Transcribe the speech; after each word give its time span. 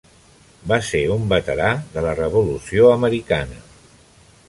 Va 0.71 0.79
ser 0.87 1.01
un 1.17 1.27
veterà 1.35 1.69
de 1.99 2.07
la 2.09 2.17
revolució 2.23 2.91
americana. 2.97 3.63